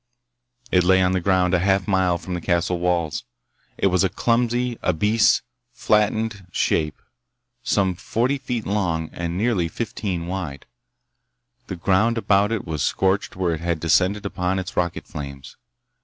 [0.71, 3.23] It lay on the ground a half mile from the castle walls.
[3.77, 5.43] It was a clumsy, obese,
[5.73, 6.99] flattened shape
[7.61, 10.65] some forty feet long and nearly fifteen wide.
[11.67, 15.55] The ground about it was scorched where it had descended upon its rocket flames.